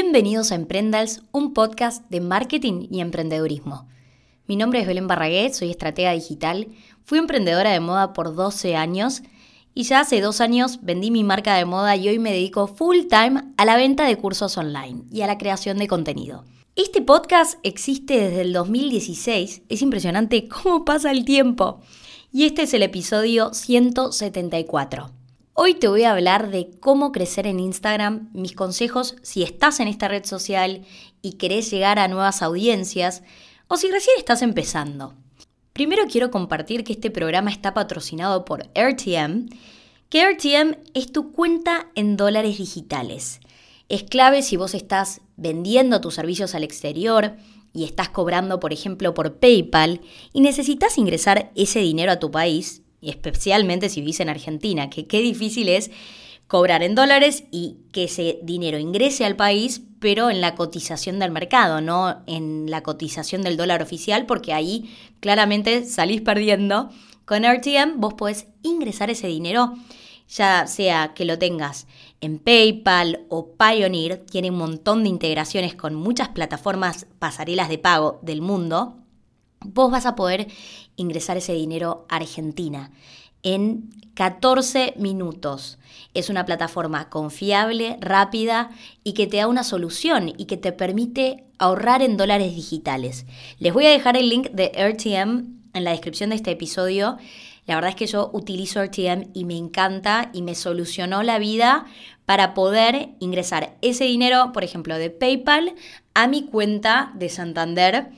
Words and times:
Bienvenidos 0.00 0.52
a 0.52 0.54
Emprendals, 0.54 1.24
un 1.32 1.52
podcast 1.52 2.08
de 2.08 2.20
marketing 2.20 2.86
y 2.88 3.00
emprendedurismo. 3.00 3.88
Mi 4.46 4.54
nombre 4.54 4.80
es 4.80 4.86
Belén 4.86 5.08
Barraguet, 5.08 5.52
soy 5.52 5.72
estratega 5.72 6.12
digital, 6.12 6.68
fui 7.02 7.18
emprendedora 7.18 7.72
de 7.72 7.80
moda 7.80 8.12
por 8.12 8.36
12 8.36 8.76
años 8.76 9.24
y 9.74 9.82
ya 9.82 9.98
hace 9.98 10.20
dos 10.20 10.40
años 10.40 10.78
vendí 10.82 11.10
mi 11.10 11.24
marca 11.24 11.56
de 11.56 11.64
moda 11.64 11.96
y 11.96 12.08
hoy 12.08 12.20
me 12.20 12.30
dedico 12.30 12.68
full 12.68 13.08
time 13.10 13.42
a 13.56 13.64
la 13.64 13.74
venta 13.74 14.04
de 14.04 14.14
cursos 14.14 14.56
online 14.56 15.02
y 15.10 15.22
a 15.22 15.26
la 15.26 15.36
creación 15.36 15.78
de 15.78 15.88
contenido. 15.88 16.44
Este 16.76 17.02
podcast 17.02 17.58
existe 17.64 18.20
desde 18.20 18.42
el 18.42 18.52
2016, 18.52 19.62
es 19.68 19.82
impresionante 19.82 20.46
cómo 20.46 20.84
pasa 20.84 21.10
el 21.10 21.24
tiempo. 21.24 21.80
Y 22.30 22.44
este 22.44 22.62
es 22.62 22.72
el 22.72 22.84
episodio 22.84 23.52
174. 23.52 25.17
Hoy 25.60 25.74
te 25.74 25.88
voy 25.88 26.04
a 26.04 26.12
hablar 26.12 26.52
de 26.52 26.70
cómo 26.78 27.10
crecer 27.10 27.48
en 27.48 27.58
Instagram, 27.58 28.30
mis 28.32 28.52
consejos 28.52 29.16
si 29.22 29.42
estás 29.42 29.80
en 29.80 29.88
esta 29.88 30.06
red 30.06 30.24
social 30.24 30.86
y 31.20 31.32
querés 31.32 31.68
llegar 31.68 31.98
a 31.98 32.06
nuevas 32.06 32.42
audiencias 32.42 33.24
o 33.66 33.76
si 33.76 33.90
recién 33.90 34.16
estás 34.18 34.42
empezando. 34.42 35.14
Primero 35.72 36.04
quiero 36.08 36.30
compartir 36.30 36.84
que 36.84 36.92
este 36.92 37.10
programa 37.10 37.50
está 37.50 37.74
patrocinado 37.74 38.44
por 38.44 38.68
RTM, 38.72 39.48
que 40.08 40.30
RTM 40.30 40.76
es 40.94 41.10
tu 41.10 41.32
cuenta 41.32 41.88
en 41.96 42.16
dólares 42.16 42.58
digitales. 42.58 43.40
Es 43.88 44.04
clave 44.04 44.42
si 44.42 44.56
vos 44.56 44.74
estás 44.74 45.22
vendiendo 45.36 46.00
tus 46.00 46.14
servicios 46.14 46.54
al 46.54 46.62
exterior 46.62 47.34
y 47.72 47.82
estás 47.82 48.10
cobrando, 48.10 48.60
por 48.60 48.72
ejemplo, 48.72 49.12
por 49.12 49.40
PayPal 49.40 50.02
y 50.32 50.40
necesitas 50.40 50.98
ingresar 50.98 51.50
ese 51.56 51.80
dinero 51.80 52.12
a 52.12 52.20
tu 52.20 52.30
país, 52.30 52.82
y 53.00 53.10
especialmente 53.10 53.88
si 53.88 54.00
vivís 54.00 54.20
en 54.20 54.28
Argentina, 54.28 54.90
que 54.90 55.06
qué 55.06 55.20
difícil 55.20 55.68
es 55.68 55.90
cobrar 56.48 56.82
en 56.82 56.94
dólares 56.94 57.44
y 57.50 57.76
que 57.92 58.04
ese 58.04 58.38
dinero 58.42 58.78
ingrese 58.78 59.24
al 59.24 59.36
país, 59.36 59.82
pero 60.00 60.30
en 60.30 60.40
la 60.40 60.54
cotización 60.54 61.18
del 61.18 61.30
mercado, 61.30 61.80
no 61.80 62.22
en 62.26 62.70
la 62.70 62.82
cotización 62.82 63.42
del 63.42 63.56
dólar 63.56 63.82
oficial, 63.82 64.26
porque 64.26 64.52
ahí 64.52 64.90
claramente 65.20 65.84
salís 65.84 66.22
perdiendo. 66.22 66.90
Con 67.26 67.44
RTM 67.44 68.00
vos 68.00 68.14
podés 68.14 68.46
ingresar 68.62 69.10
ese 69.10 69.26
dinero, 69.26 69.74
ya 70.28 70.66
sea 70.66 71.12
que 71.14 71.26
lo 71.26 71.38
tengas 71.38 71.86
en 72.22 72.38
PayPal 72.38 73.26
o 73.28 73.52
Pioneer, 73.52 74.24
tiene 74.24 74.50
un 74.50 74.56
montón 74.56 75.02
de 75.02 75.10
integraciones 75.10 75.74
con 75.74 75.94
muchas 75.94 76.30
plataformas 76.30 77.06
pasarelas 77.18 77.68
de 77.68 77.78
pago 77.78 78.18
del 78.22 78.40
mundo 78.40 78.96
vos 79.64 79.90
vas 79.90 80.06
a 80.06 80.14
poder 80.14 80.48
ingresar 80.98 81.38
ese 81.38 81.54
dinero 81.54 82.04
a 82.10 82.16
Argentina 82.16 82.90
en 83.42 83.90
14 84.14 84.94
minutos. 84.96 85.78
Es 86.12 86.28
una 86.28 86.44
plataforma 86.44 87.08
confiable, 87.08 87.96
rápida 88.00 88.70
y 89.04 89.12
que 89.12 89.26
te 89.26 89.38
da 89.38 89.46
una 89.46 89.64
solución 89.64 90.32
y 90.36 90.46
que 90.46 90.56
te 90.56 90.72
permite 90.72 91.44
ahorrar 91.58 92.02
en 92.02 92.16
dólares 92.16 92.54
digitales. 92.54 93.26
Les 93.58 93.72
voy 93.72 93.86
a 93.86 93.90
dejar 93.90 94.16
el 94.16 94.28
link 94.28 94.50
de 94.50 94.72
RTM 94.76 95.58
en 95.72 95.84
la 95.84 95.92
descripción 95.92 96.30
de 96.30 96.36
este 96.36 96.50
episodio. 96.50 97.16
La 97.66 97.74
verdad 97.74 97.90
es 97.90 97.96
que 97.96 98.06
yo 98.06 98.30
utilizo 98.32 98.82
RTM 98.82 99.30
y 99.34 99.44
me 99.44 99.56
encanta 99.56 100.30
y 100.32 100.42
me 100.42 100.54
solucionó 100.54 101.22
la 101.22 101.38
vida 101.38 101.86
para 102.24 102.54
poder 102.54 103.10
ingresar 103.20 103.76
ese 103.82 104.04
dinero, 104.04 104.52
por 104.52 104.64
ejemplo, 104.64 104.98
de 104.98 105.10
PayPal 105.10 105.74
a 106.14 106.26
mi 106.26 106.46
cuenta 106.46 107.12
de 107.14 107.28
Santander 107.28 108.10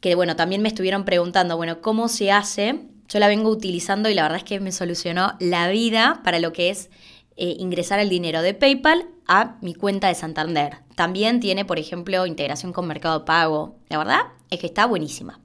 que 0.00 0.14
bueno, 0.14 0.36
también 0.36 0.62
me 0.62 0.68
estuvieron 0.68 1.04
preguntando, 1.04 1.56
bueno, 1.56 1.80
¿cómo 1.80 2.08
se 2.08 2.32
hace? 2.32 2.80
Yo 3.08 3.18
la 3.18 3.28
vengo 3.28 3.50
utilizando 3.50 4.08
y 4.08 4.14
la 4.14 4.22
verdad 4.22 4.38
es 4.38 4.44
que 4.44 4.60
me 4.60 4.72
solucionó 4.72 5.34
la 5.40 5.68
vida 5.68 6.20
para 6.24 6.38
lo 6.38 6.52
que 6.52 6.70
es 6.70 6.90
eh, 7.36 7.56
ingresar 7.58 8.00
el 8.00 8.08
dinero 8.08 8.42
de 8.42 8.54
PayPal 8.54 9.08
a 9.26 9.56
mi 9.60 9.74
cuenta 9.74 10.08
de 10.08 10.14
Santander. 10.14 10.78
También 10.94 11.40
tiene, 11.40 11.64
por 11.64 11.78
ejemplo, 11.78 12.26
integración 12.26 12.72
con 12.72 12.86
Mercado 12.86 13.24
Pago. 13.24 13.76
La 13.88 13.98
verdad 13.98 14.20
es 14.50 14.60
que 14.60 14.66
está 14.66 14.86
buenísima. 14.86 15.40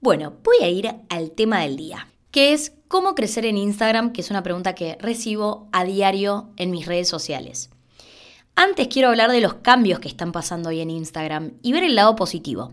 Bueno, 0.00 0.34
voy 0.44 0.56
a 0.62 0.68
ir 0.68 0.94
al 1.08 1.32
tema 1.32 1.60
del 1.60 1.76
día, 1.76 2.08
que 2.30 2.52
es 2.52 2.72
cómo 2.88 3.14
crecer 3.14 3.46
en 3.46 3.56
Instagram, 3.56 4.12
que 4.12 4.20
es 4.20 4.30
una 4.30 4.42
pregunta 4.42 4.74
que 4.74 4.96
recibo 5.00 5.68
a 5.72 5.84
diario 5.84 6.50
en 6.56 6.70
mis 6.70 6.86
redes 6.86 7.08
sociales. 7.08 7.70
Antes 8.54 8.88
quiero 8.88 9.08
hablar 9.08 9.30
de 9.30 9.40
los 9.40 9.54
cambios 9.54 10.00
que 10.00 10.08
están 10.08 10.32
pasando 10.32 10.70
hoy 10.70 10.80
en 10.80 10.90
Instagram 10.90 11.52
y 11.62 11.72
ver 11.72 11.84
el 11.84 11.94
lado 11.94 12.16
positivo 12.16 12.72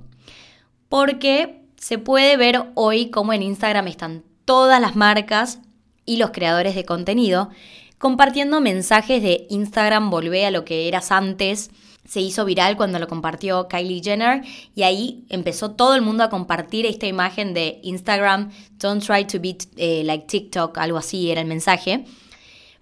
porque 0.95 1.59
se 1.75 1.97
puede 1.97 2.38
ver 2.38 2.67
hoy 2.73 3.09
cómo 3.09 3.33
en 3.33 3.44
Instagram 3.44 3.89
están 3.89 4.23
todas 4.45 4.79
las 4.79 4.95
marcas 4.95 5.59
y 6.06 6.16
los 6.16 6.31
creadores 6.31 6.73
de 6.73 6.85
contenido 6.85 7.50
compartiendo 7.97 8.61
mensajes 8.61 9.22
de 9.22 9.45
Instagram 9.50 10.09
volvé 10.09 10.45
a 10.45 10.51
lo 10.51 10.63
que 10.63 10.88
eras 10.88 11.11
antes. 11.11 11.69
Se 12.07 12.22
hizo 12.22 12.45
viral 12.45 12.78
cuando 12.78 12.97
lo 12.97 13.09
compartió 13.09 13.67
Kylie 13.67 14.01
Jenner 14.01 14.41
y 14.73 14.83
ahí 14.83 15.25
empezó 15.28 15.72
todo 15.72 15.95
el 15.95 16.01
mundo 16.01 16.23
a 16.23 16.29
compartir 16.29 16.85
esta 16.85 17.07
imagen 17.07 17.53
de 17.53 17.81
Instagram, 17.83 18.51
don't 18.79 19.03
try 19.03 19.25
to 19.25 19.41
be 19.41 19.57
eh, 19.75 20.01
like 20.06 20.27
TikTok, 20.27 20.77
algo 20.77 20.97
así 20.97 21.29
era 21.29 21.41
el 21.41 21.47
mensaje. 21.47 22.06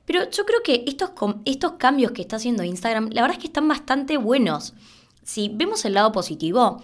Pero 0.06 0.30
yo 0.30 0.46
creo 0.46 0.62
que 0.64 0.84
estos, 0.86 1.10
estos 1.46 1.72
cambios 1.80 2.12
que 2.12 2.22
está 2.22 2.36
haciendo 2.36 2.62
Instagram, 2.64 3.10
la 3.12 3.24
verdad 3.24 3.38
es 3.38 3.42
que 3.42 3.48
están 3.48 3.68
bastante 3.68 4.18
buenos. 4.18 4.76
Si 5.24 5.50
vemos 5.50 5.84
el 5.86 5.96
lado 5.96 6.12
positivo, 6.12 6.84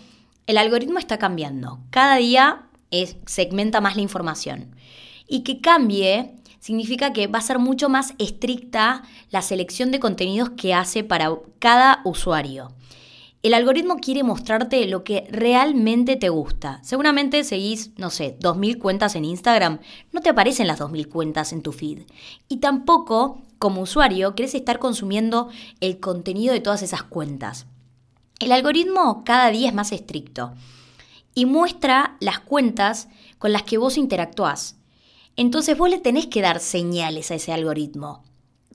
el 0.50 0.58
algoritmo 0.58 0.98
está 0.98 1.20
cambiando. 1.20 1.78
Cada 1.92 2.16
día 2.16 2.64
segmenta 3.28 3.82
más 3.82 3.96
la 3.96 4.02
información. 4.02 4.76
Y 5.28 5.42
que 5.42 5.62
cambie 5.62 6.38
significa 6.60 7.14
que 7.14 7.28
va 7.28 7.38
a 7.38 7.44
ser 7.44 7.60
mucho 7.60 7.88
más 7.88 8.16
estricta 8.18 9.04
la 9.30 9.44
selección 9.44 9.92
de 9.92 10.00
contenidos 10.00 10.50
que 10.50 10.74
hace 10.74 11.04
para 11.04 11.30
cada 11.60 12.02
usuario. 12.04 12.72
El 13.44 13.54
algoritmo 13.54 13.98
quiere 13.98 14.24
mostrarte 14.24 14.88
lo 14.88 15.04
que 15.04 15.28
realmente 15.30 16.16
te 16.16 16.30
gusta. 16.30 16.80
Seguramente 16.82 17.44
seguís, 17.44 17.92
no 17.98 18.10
sé, 18.10 18.36
2.000 18.40 18.80
cuentas 18.80 19.16
en 19.16 19.26
Instagram. 19.26 19.78
No 20.12 20.22
te 20.22 20.30
aparecen 20.30 20.66
las 20.66 20.80
2.000 20.80 21.10
cuentas 21.10 21.54
en 21.54 21.62
tu 21.62 21.74
feed. 21.74 22.08
Y 22.48 22.58
tampoco, 22.58 23.44
como 23.60 23.82
usuario, 23.82 24.34
querés 24.34 24.56
estar 24.56 24.80
consumiendo 24.80 25.50
el 25.80 26.00
contenido 26.00 26.56
de 26.56 26.60
todas 26.60 26.82
esas 26.82 27.04
cuentas. 27.04 27.68
El 28.40 28.54
algoritmo 28.54 29.24
cada 29.26 29.52
día 29.52 29.68
es 29.68 29.74
más 29.74 29.92
estricto 29.92 30.54
y 31.36 31.46
muestra 31.46 32.16
las 32.22 32.40
cuentas 32.40 33.10
con 33.38 33.52
las 33.52 33.64
que 33.64 33.78
vos 33.78 33.98
interactuás. 33.98 34.78
Entonces 35.36 35.78
vos 35.78 35.90
le 35.90 36.00
tenés 36.00 36.28
que 36.28 36.42
dar 36.42 36.60
señales 36.60 37.32
a 37.32 37.36
ese 37.36 37.52
algoritmo 37.52 38.24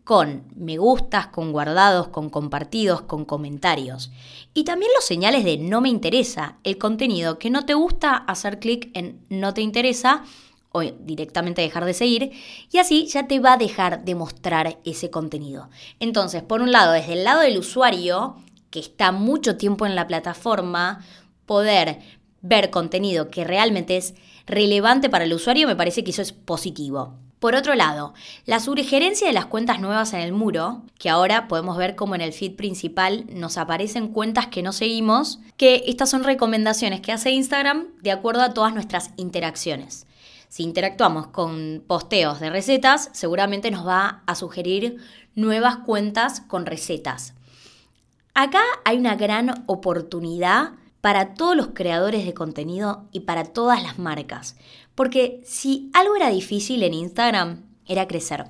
con 0.05 0.45
me 0.55 0.77
gustas, 0.77 1.29
con 1.29 1.51
guardados, 1.51 2.09
con 2.09 2.29
compartidos, 2.29 3.01
con 3.03 3.25
comentarios. 3.25 4.11
Y 4.53 4.65
también 4.65 4.93
los 4.95 5.05
señales 5.05 5.45
de 5.45 5.57
no 5.57 5.81
me 5.81 5.89
interesa, 5.89 6.59
el 6.63 6.77
contenido 6.77 7.39
que 7.39 7.49
no 7.49 7.65
te 7.65 7.73
gusta, 7.73 8.15
hacer 8.15 8.61
clic 8.61 8.91
en 8.93 9.25
no 9.31 9.55
te 9.55 9.63
interesa 9.63 10.25
o 10.73 10.83
directamente 10.83 11.63
dejar 11.63 11.87
de 11.87 11.95
seguir 11.95 12.33
y 12.71 12.79
así 12.79 13.07
ya 13.07 13.27
te 13.27 13.41
va 13.41 13.55
a 13.55 13.57
dejar 13.57 14.05
de 14.05 14.15
mostrar 14.15 14.79
ese 14.85 15.09
contenido. 15.09 15.71
Entonces, 16.01 16.43
por 16.43 16.61
un 16.61 16.73
lado, 16.73 16.93
desde 16.93 17.15
el 17.15 17.25
lado 17.25 17.41
del 17.41 17.59
usuario, 17.59 18.37
que 18.75 18.81
está 18.81 19.13
mucho 19.13 19.57
tiempo 19.57 19.87
en 19.87 19.95
la 19.95 20.09
plataforma, 20.09 20.99
poder 21.47 22.01
ver 22.43 22.71
contenido 22.71 23.31
que 23.31 23.45
realmente 23.45 23.97
es 23.97 24.15
relevante 24.49 25.09
para 25.09 25.27
el 25.27 25.33
usuario, 25.33 25.69
me 25.69 25.77
parece 25.77 26.03
que 26.03 26.11
eso 26.11 26.23
es 26.23 26.33
positivo. 26.33 27.15
Por 27.39 27.55
otro 27.55 27.77
lado, 27.77 28.15
la 28.47 28.59
sugerencia 28.59 29.29
de 29.29 29.33
las 29.33 29.47
cuentas 29.47 29.79
nuevas 29.79 30.13
en 30.13 30.23
el 30.23 30.33
muro, 30.33 30.83
que 30.99 31.09
ahora 31.09 31.47
podemos 31.47 31.77
ver 31.77 31.95
como 31.95 32.17
en 32.17 32.21
el 32.21 32.33
feed 32.33 32.57
principal 32.57 33.27
nos 33.29 33.59
aparecen 33.59 34.09
cuentas 34.09 34.49
que 34.49 34.65
no 34.65 34.73
seguimos, 34.73 35.39
que 35.57 35.85
estas 35.87 36.11
son 36.11 36.25
recomendaciones 36.25 37.01
que 37.01 37.13
hace 37.13 37.31
Instagram 37.31 37.87
de 38.03 38.11
acuerdo 38.11 38.43
a 38.43 38.55
todas 38.55 38.75
nuestras 38.75 39.13
interacciones. 39.17 40.09
Si 40.49 40.65
interactuamos 40.65 41.29
con 41.29 41.85
posteos 41.87 42.41
de 42.41 42.51
recetas, 42.51 43.09
seguramente 43.13 43.71
nos 43.71 43.87
va 43.87 44.25
a 44.27 44.35
sugerir 44.35 44.97
nuevas 45.37 45.77
cuentas 45.77 46.41
con 46.41 46.67
recetas. 46.67 47.35
Acá 48.35 48.63
hay 48.85 48.99
una 48.99 49.15
gran 49.15 49.63
oportunidad 49.67 50.73
para 51.01 51.35
todos 51.35 51.55
los 51.57 51.69
creadores 51.69 52.27
de 52.27 52.35
contenido 52.35 53.09
y 53.13 53.21
para 53.21 53.45
todas 53.45 53.81
las 53.81 53.99
marcas. 53.99 54.57
Porque 54.97 55.41
si 55.45 55.89
algo 55.95 56.17
era 56.17 56.31
difícil 56.31 56.83
en 56.83 56.95
Instagram, 56.95 57.63
era 57.87 58.09
crecer. 58.09 58.47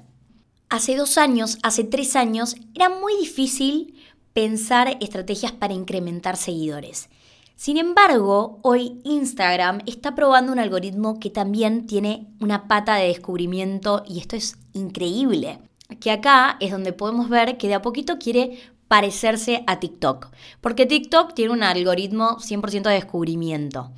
Hace 0.71 0.97
dos 0.97 1.19
años, 1.19 1.59
hace 1.63 1.85
tres 1.85 2.17
años, 2.17 2.57
era 2.75 2.89
muy 2.89 3.15
difícil 3.19 3.95
pensar 4.33 4.97
estrategias 5.01 5.53
para 5.53 5.75
incrementar 5.75 6.39
seguidores. 6.39 7.11
Sin 7.55 7.77
embargo, 7.77 8.59
hoy 8.63 9.01
Instagram 9.05 9.81
está 9.87 10.15
probando 10.15 10.51
un 10.51 10.59
algoritmo 10.59 11.21
que 11.21 11.29
también 11.31 11.87
tiene 11.87 12.27
una 12.41 12.69
pata 12.69 12.97
de 12.97 13.09
descubrimiento 13.09 14.03
y 14.09 14.19
esto 14.19 14.35
es 14.35 14.57
increíble. 14.73 15.59
Que 16.01 16.11
acá 16.11 16.57
es 16.61 16.73
donde 16.73 16.93
podemos 16.93 17.29
ver 17.29 17.59
que 17.59 17.69
de 17.69 17.75
a 17.75 17.83
poquito 17.83 18.19
quiere 18.19 18.59
parecerse 18.95 19.65
a 19.67 19.81
TikTok, 19.81 20.29
porque 20.61 20.87
TikTok 20.87 21.35
tiene 21.35 21.53
un 21.53 21.65
algoritmo 21.65 22.39
100% 22.39 22.83
de 22.83 22.95
descubrimiento. 22.95 23.91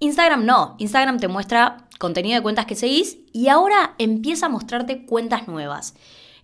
Instagram 0.00 0.44
no, 0.44 0.74
Instagram 0.80 1.20
te 1.20 1.28
muestra 1.28 1.86
contenido 2.00 2.34
de 2.34 2.42
cuentas 2.42 2.66
que 2.66 2.74
seguís 2.74 3.18
y 3.32 3.46
ahora 3.46 3.94
empieza 3.98 4.46
a 4.46 4.48
mostrarte 4.48 5.06
cuentas 5.06 5.46
nuevas. 5.46 5.94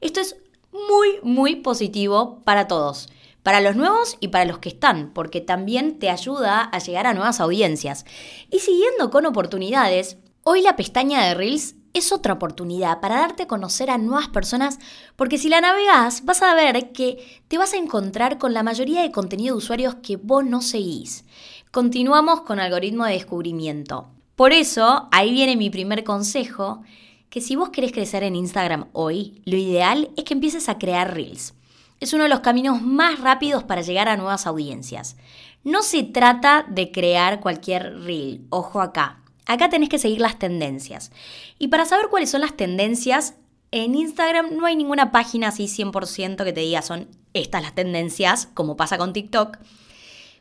Esto 0.00 0.20
es 0.20 0.36
muy, 0.70 1.08
muy 1.24 1.56
positivo 1.56 2.40
para 2.44 2.68
todos, 2.68 3.08
para 3.42 3.60
los 3.60 3.74
nuevos 3.74 4.16
y 4.20 4.28
para 4.28 4.44
los 4.44 4.60
que 4.60 4.68
están, 4.68 5.12
porque 5.12 5.40
también 5.40 5.98
te 5.98 6.08
ayuda 6.08 6.60
a 6.62 6.78
llegar 6.78 7.08
a 7.08 7.14
nuevas 7.14 7.40
audiencias. 7.40 8.04
Y 8.48 8.60
siguiendo 8.60 9.10
con 9.10 9.26
oportunidades, 9.26 10.18
hoy 10.44 10.62
la 10.62 10.76
pestaña 10.76 11.24
de 11.24 11.34
Reels 11.34 11.74
es 11.98 12.12
otra 12.12 12.34
oportunidad 12.34 13.00
para 13.00 13.16
darte 13.16 13.42
a 13.42 13.48
conocer 13.48 13.90
a 13.90 13.98
nuevas 13.98 14.28
personas, 14.28 14.78
porque 15.16 15.38
si 15.38 15.48
la 15.48 15.60
navegas 15.60 16.24
vas 16.24 16.42
a 16.42 16.54
ver 16.54 16.92
que 16.92 17.42
te 17.48 17.58
vas 17.58 17.74
a 17.74 17.76
encontrar 17.76 18.38
con 18.38 18.54
la 18.54 18.62
mayoría 18.62 19.02
de 19.02 19.12
contenido 19.12 19.54
de 19.54 19.58
usuarios 19.58 19.96
que 19.96 20.16
vos 20.16 20.44
no 20.44 20.62
seguís. 20.62 21.24
Continuamos 21.70 22.42
con 22.42 22.60
algoritmo 22.60 23.04
de 23.04 23.12
descubrimiento. 23.12 24.08
Por 24.36 24.52
eso, 24.52 25.08
ahí 25.10 25.32
viene 25.32 25.56
mi 25.56 25.68
primer 25.68 26.04
consejo, 26.04 26.82
que 27.28 27.40
si 27.40 27.56
vos 27.56 27.70
querés 27.70 27.92
crecer 27.92 28.22
en 28.22 28.36
Instagram 28.36 28.86
hoy, 28.92 29.42
lo 29.44 29.56
ideal 29.56 30.10
es 30.16 30.24
que 30.24 30.34
empieces 30.34 30.68
a 30.68 30.78
crear 30.78 31.12
reels. 31.12 31.54
Es 32.00 32.12
uno 32.12 32.22
de 32.22 32.28
los 32.28 32.40
caminos 32.40 32.80
más 32.80 33.20
rápidos 33.20 33.64
para 33.64 33.82
llegar 33.82 34.08
a 34.08 34.16
nuevas 34.16 34.46
audiencias. 34.46 35.16
No 35.64 35.82
se 35.82 36.04
trata 36.04 36.64
de 36.68 36.92
crear 36.92 37.40
cualquier 37.40 38.00
reel, 38.04 38.46
ojo 38.50 38.80
acá. 38.80 39.22
Acá 39.48 39.70
tenés 39.70 39.88
que 39.88 39.98
seguir 39.98 40.20
las 40.20 40.38
tendencias. 40.38 41.10
Y 41.58 41.68
para 41.68 41.86
saber 41.86 42.08
cuáles 42.10 42.30
son 42.30 42.42
las 42.42 42.54
tendencias, 42.54 43.34
en 43.70 43.94
Instagram 43.94 44.54
no 44.54 44.66
hay 44.66 44.76
ninguna 44.76 45.10
página 45.10 45.48
así 45.48 45.64
100% 45.64 46.44
que 46.44 46.52
te 46.52 46.60
diga 46.60 46.82
son 46.82 47.08
estas 47.32 47.62
las 47.62 47.74
tendencias, 47.74 48.50
como 48.52 48.76
pasa 48.76 48.98
con 48.98 49.14
TikTok. 49.14 49.56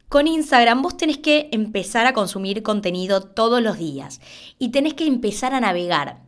Con 0.10 0.28
Instagram 0.28 0.82
vos 0.82 0.98
tenés 0.98 1.20
que 1.20 1.48
empezar 1.54 2.06
a 2.06 2.14
consumir 2.14 2.64
contenido 2.64 3.22
todos 3.22 3.62
los 3.62 3.78
días 3.78 4.20
y 4.60 4.70
tenés 4.70 4.94
que 4.94 5.08
empezar 5.08 5.54
a 5.54 5.62
navegar. 5.62 6.22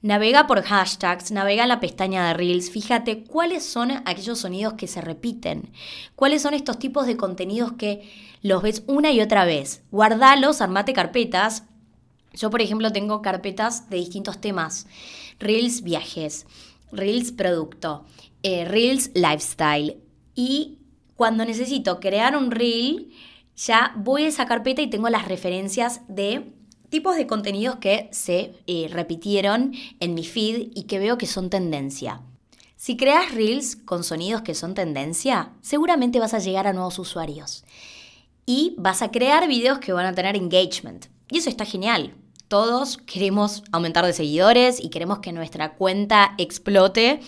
Navega 0.00 0.46
por 0.46 0.62
hashtags, 0.62 1.32
navega 1.32 1.64
en 1.64 1.68
la 1.68 1.80
pestaña 1.80 2.26
de 2.26 2.34
Reels, 2.34 2.70
fíjate 2.70 3.24
cuáles 3.24 3.62
son 3.62 3.90
aquellos 3.90 4.40
sonidos 4.40 4.72
que 4.72 4.88
se 4.88 5.02
repiten, 5.02 5.70
cuáles 6.16 6.42
son 6.42 6.54
estos 6.54 6.78
tipos 6.78 7.06
de 7.06 7.18
contenidos 7.18 7.74
que 7.74 8.10
los 8.40 8.62
ves 8.62 8.84
una 8.86 9.12
y 9.12 9.20
otra 9.20 9.44
vez. 9.44 9.82
Guardalos, 9.90 10.60
armate 10.60 10.92
carpetas 10.94 11.64
yo, 12.34 12.50
por 12.50 12.62
ejemplo, 12.62 12.92
tengo 12.92 13.22
carpetas 13.22 13.90
de 13.90 13.98
distintos 13.98 14.40
temas. 14.40 14.86
Reels 15.38 15.82
viajes, 15.82 16.46
Reels 16.90 17.32
producto, 17.32 18.04
eh, 18.42 18.64
Reels 18.64 19.10
lifestyle. 19.14 19.98
Y 20.34 20.78
cuando 21.16 21.44
necesito 21.44 22.00
crear 22.00 22.36
un 22.36 22.50
Reel, 22.50 23.10
ya 23.56 23.92
voy 23.96 24.24
a 24.24 24.28
esa 24.28 24.46
carpeta 24.46 24.82
y 24.82 24.90
tengo 24.90 25.08
las 25.08 25.28
referencias 25.28 26.00
de 26.08 26.52
tipos 26.88 27.16
de 27.16 27.26
contenidos 27.26 27.76
que 27.76 28.08
se 28.12 28.54
eh, 28.66 28.88
repitieron 28.90 29.72
en 30.00 30.14
mi 30.14 30.24
feed 30.24 30.72
y 30.74 30.84
que 30.84 30.98
veo 30.98 31.18
que 31.18 31.26
son 31.26 31.50
tendencia. 31.50 32.22
Si 32.76 32.96
creas 32.96 33.32
reels 33.32 33.76
con 33.76 34.02
sonidos 34.02 34.42
que 34.42 34.54
son 34.54 34.74
tendencia, 34.74 35.52
seguramente 35.60 36.18
vas 36.18 36.34
a 36.34 36.40
llegar 36.40 36.66
a 36.66 36.72
nuevos 36.72 36.98
usuarios. 36.98 37.64
Y 38.44 38.74
vas 38.76 39.02
a 39.02 39.12
crear 39.12 39.46
videos 39.46 39.78
que 39.78 39.92
van 39.92 40.06
a 40.06 40.14
tener 40.14 40.34
engagement. 40.34 41.06
Y 41.30 41.38
eso 41.38 41.48
está 41.48 41.64
genial 41.64 42.16
todos 42.52 42.98
queremos 42.98 43.62
aumentar 43.72 44.04
de 44.04 44.12
seguidores 44.12 44.78
y 44.78 44.90
queremos 44.90 45.20
que 45.20 45.32
nuestra 45.32 45.72
cuenta 45.72 46.34
explote 46.36 47.20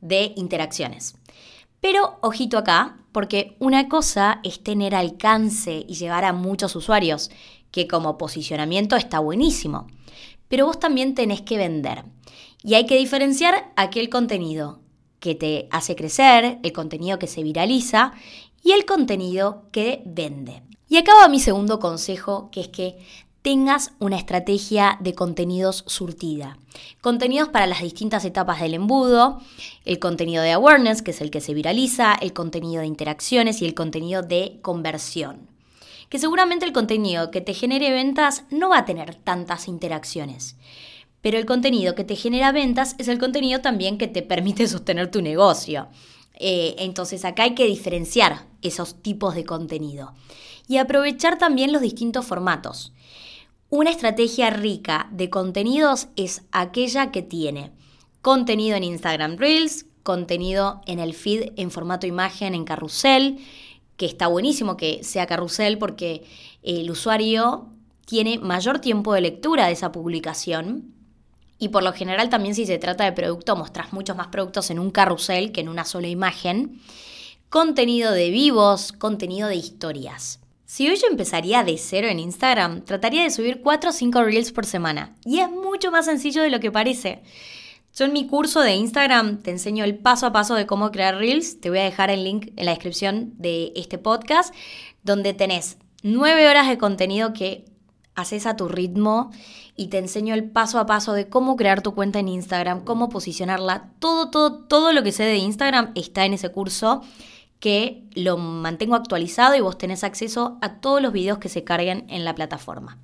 de 0.00 0.32
interacciones. 0.36 1.16
Pero 1.80 2.20
ojito 2.20 2.56
acá, 2.58 2.96
porque 3.10 3.56
una 3.58 3.88
cosa 3.88 4.38
es 4.44 4.62
tener 4.62 4.94
alcance 4.94 5.84
y 5.88 5.96
llegar 5.96 6.24
a 6.24 6.32
muchos 6.32 6.76
usuarios, 6.76 7.32
que 7.72 7.88
como 7.88 8.18
posicionamiento 8.18 8.94
está 8.94 9.18
buenísimo. 9.18 9.88
Pero 10.46 10.66
vos 10.66 10.78
también 10.78 11.16
tenés 11.16 11.40
que 11.40 11.56
vender. 11.56 12.04
Y 12.62 12.74
hay 12.74 12.86
que 12.86 12.98
diferenciar 12.98 13.72
aquel 13.74 14.08
contenido 14.08 14.78
que 15.18 15.34
te 15.34 15.66
hace 15.72 15.96
crecer, 15.96 16.60
el 16.62 16.72
contenido 16.72 17.18
que 17.18 17.26
se 17.26 17.42
viraliza 17.42 18.12
y 18.62 18.70
el 18.70 18.86
contenido 18.86 19.64
que 19.72 20.02
vende. 20.06 20.62
Y 20.88 20.98
acaba 20.98 21.28
mi 21.28 21.40
segundo 21.40 21.80
consejo, 21.80 22.48
que 22.52 22.60
es 22.60 22.68
que 22.68 22.98
tengas 23.42 23.92
una 23.98 24.16
estrategia 24.16 24.98
de 25.00 25.14
contenidos 25.14 25.84
surtida. 25.86 26.58
Contenidos 27.00 27.48
para 27.48 27.66
las 27.66 27.82
distintas 27.82 28.24
etapas 28.24 28.60
del 28.60 28.74
embudo, 28.74 29.40
el 29.84 29.98
contenido 29.98 30.42
de 30.42 30.52
awareness, 30.52 31.02
que 31.02 31.12
es 31.12 31.20
el 31.20 31.30
que 31.30 31.40
se 31.40 31.54
viraliza, 31.54 32.14
el 32.14 32.32
contenido 32.32 32.80
de 32.80 32.86
interacciones 32.86 33.62
y 33.62 33.66
el 33.66 33.74
contenido 33.74 34.22
de 34.22 34.58
conversión. 34.62 35.48
Que 36.08 36.18
seguramente 36.18 36.64
el 36.64 36.72
contenido 36.72 37.30
que 37.30 37.40
te 37.40 37.54
genere 37.54 37.90
ventas 37.90 38.44
no 38.50 38.70
va 38.70 38.78
a 38.78 38.84
tener 38.84 39.14
tantas 39.14 39.68
interacciones. 39.68 40.56
Pero 41.20 41.38
el 41.38 41.46
contenido 41.46 41.94
que 41.94 42.04
te 42.04 42.16
genera 42.16 42.52
ventas 42.52 42.94
es 42.98 43.08
el 43.08 43.18
contenido 43.18 43.60
también 43.60 43.98
que 43.98 44.08
te 44.08 44.22
permite 44.22 44.66
sostener 44.68 45.10
tu 45.10 45.22
negocio. 45.22 45.88
Eh, 46.38 46.76
entonces 46.78 47.24
acá 47.24 47.42
hay 47.42 47.54
que 47.54 47.66
diferenciar 47.66 48.46
esos 48.62 49.02
tipos 49.02 49.34
de 49.34 49.44
contenido 49.44 50.14
y 50.68 50.76
aprovechar 50.76 51.36
también 51.36 51.72
los 51.72 51.82
distintos 51.82 52.24
formatos. 52.24 52.92
Una 53.70 53.90
estrategia 53.90 54.50
rica 54.50 55.08
de 55.10 55.28
contenidos 55.30 56.08
es 56.16 56.42
aquella 56.52 57.10
que 57.10 57.22
tiene 57.22 57.72
contenido 58.22 58.76
en 58.76 58.84
Instagram 58.84 59.36
Reels, 59.36 59.86
contenido 60.02 60.80
en 60.86 61.00
el 61.00 61.12
feed 61.12 61.52
en 61.56 61.70
formato 61.70 62.06
imagen 62.06 62.54
en 62.54 62.64
carrusel, 62.64 63.38
que 63.96 64.06
está 64.06 64.28
buenísimo 64.28 64.76
que 64.76 65.02
sea 65.02 65.26
carrusel 65.26 65.76
porque 65.76 66.24
el 66.62 66.90
usuario 66.90 67.68
tiene 68.06 68.38
mayor 68.38 68.78
tiempo 68.78 69.12
de 69.12 69.20
lectura 69.20 69.66
de 69.66 69.72
esa 69.72 69.92
publicación. 69.92 70.94
Y 71.58 71.68
por 71.68 71.82
lo 71.82 71.92
general 71.92 72.28
también 72.28 72.54
si 72.54 72.66
se 72.66 72.78
trata 72.78 73.04
de 73.04 73.12
producto, 73.12 73.56
mostrás 73.56 73.92
muchos 73.92 74.16
más 74.16 74.28
productos 74.28 74.70
en 74.70 74.78
un 74.78 74.90
carrusel 74.90 75.52
que 75.52 75.60
en 75.60 75.68
una 75.68 75.84
sola 75.84 76.08
imagen. 76.08 76.80
Contenido 77.48 78.12
de 78.12 78.30
vivos, 78.30 78.92
contenido 78.92 79.48
de 79.48 79.56
historias. 79.56 80.40
Si 80.66 80.86
hoy 80.86 80.96
yo 80.96 81.06
empezaría 81.10 81.64
de 81.64 81.78
cero 81.78 82.08
en 82.08 82.18
Instagram, 82.18 82.84
trataría 82.84 83.22
de 83.22 83.30
subir 83.30 83.62
4 83.62 83.90
o 83.90 83.92
5 83.92 84.22
reels 84.22 84.52
por 84.52 84.66
semana. 84.66 85.16
Y 85.24 85.40
es 85.40 85.50
mucho 85.50 85.90
más 85.90 86.04
sencillo 86.04 86.42
de 86.42 86.50
lo 86.50 86.60
que 86.60 86.70
parece. 86.70 87.22
Yo 87.96 88.04
en 88.04 88.12
mi 88.12 88.26
curso 88.26 88.60
de 88.60 88.74
Instagram 88.74 89.42
te 89.42 89.50
enseño 89.50 89.82
el 89.82 89.96
paso 89.96 90.26
a 90.26 90.32
paso 90.32 90.54
de 90.54 90.66
cómo 90.66 90.90
crear 90.90 91.16
reels. 91.16 91.58
Te 91.60 91.70
voy 91.70 91.78
a 91.78 91.84
dejar 91.84 92.10
el 92.10 92.22
link 92.22 92.52
en 92.54 92.66
la 92.66 92.72
descripción 92.72 93.32
de 93.38 93.72
este 93.74 93.96
podcast, 93.96 94.54
donde 95.02 95.32
tenés 95.32 95.78
9 96.02 96.48
horas 96.48 96.68
de 96.68 96.78
contenido 96.78 97.32
que 97.32 97.64
haces 98.18 98.46
a 98.46 98.56
tu 98.56 98.68
ritmo 98.68 99.30
y 99.76 99.88
te 99.88 99.98
enseño 99.98 100.34
el 100.34 100.44
paso 100.50 100.80
a 100.80 100.86
paso 100.86 101.12
de 101.12 101.28
cómo 101.28 101.56
crear 101.56 101.82
tu 101.82 101.94
cuenta 101.94 102.18
en 102.18 102.28
Instagram, 102.28 102.84
cómo 102.84 103.08
posicionarla. 103.08 103.90
Todo, 104.00 104.30
todo, 104.30 104.64
todo 104.64 104.92
lo 104.92 105.04
que 105.04 105.12
sé 105.12 105.22
de 105.22 105.36
Instagram 105.36 105.92
está 105.94 106.24
en 106.24 106.34
ese 106.34 106.50
curso 106.50 107.02
que 107.60 108.02
lo 108.14 108.36
mantengo 108.36 108.96
actualizado 108.96 109.54
y 109.54 109.60
vos 109.60 109.78
tenés 109.78 110.02
acceso 110.02 110.58
a 110.60 110.80
todos 110.80 111.00
los 111.00 111.12
videos 111.12 111.38
que 111.38 111.48
se 111.48 111.62
carguen 111.62 112.06
en 112.08 112.24
la 112.24 112.34
plataforma. 112.34 112.98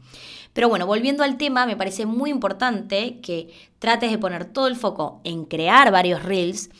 Pero 0.52 0.68
bueno, 0.68 0.86
volviendo 0.86 1.22
al 1.22 1.36
tema, 1.36 1.64
me 1.64 1.76
parece 1.76 2.06
muy 2.06 2.30
importante 2.30 3.20
que 3.20 3.52
trates 3.78 4.10
de 4.10 4.18
poner 4.18 4.44
todo 4.44 4.66
el 4.66 4.76
foco 4.76 5.20
en 5.24 5.44
crear 5.44 5.92
varios 5.92 6.22
reels 6.24 6.70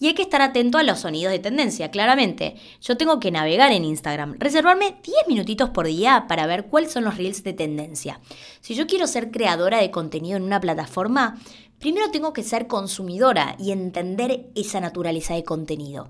y 0.00 0.06
hay 0.06 0.14
que 0.14 0.22
estar 0.22 0.42
atento 0.42 0.78
a 0.78 0.82
los 0.82 1.00
sonidos 1.00 1.30
de 1.30 1.38
tendencia, 1.38 1.90
claramente. 1.90 2.56
Yo 2.80 2.96
tengo 2.96 3.20
que 3.20 3.30
navegar 3.30 3.70
en 3.70 3.84
Instagram, 3.84 4.36
reservarme 4.38 4.96
10 5.02 5.28
minutitos 5.28 5.70
por 5.70 5.86
día 5.86 6.24
para 6.26 6.46
ver 6.46 6.66
cuáles 6.66 6.90
son 6.90 7.04
los 7.04 7.18
reels 7.18 7.44
de 7.44 7.52
tendencia. 7.52 8.20
Si 8.60 8.74
yo 8.74 8.86
quiero 8.86 9.06
ser 9.06 9.30
creadora 9.30 9.78
de 9.78 9.90
contenido 9.90 10.38
en 10.38 10.42
una 10.42 10.60
plataforma, 10.60 11.38
primero 11.80 12.10
tengo 12.10 12.32
que 12.32 12.44
ser 12.44 12.68
consumidora 12.68 13.56
y 13.58 13.72
entender 13.72 14.50
esa 14.54 14.80
naturaleza 14.80 15.34
de 15.34 15.42
contenido. 15.42 16.06